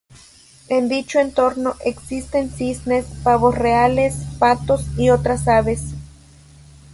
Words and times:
En 0.67 0.89
dicho 0.89 1.19
entorno 1.19 1.75
existen 1.85 2.49
cisnes, 2.49 3.05
pavos 3.23 3.55
reales, 3.55 4.15
patos 4.39 4.83
y 4.97 5.11
otras 5.11 5.47
aves. 5.47 5.93